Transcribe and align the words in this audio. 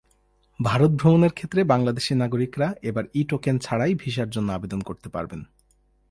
ভারত 0.59 0.91
ভ্রমণের 0.91 1.33
ক্ষেত্রে 1.33 1.61
বাংলাদেশি 1.63 2.13
নাগরিকেরা 2.15 2.67
এবার 2.81 3.05
ই-টোকেন 3.13 3.55
ছাড়াই 3.59 3.93
ভিসার 3.93 4.29
জন্য 4.29 4.49
আবেদন 4.51 4.81
করতে 4.81 5.07
পারবেন। 5.09 5.41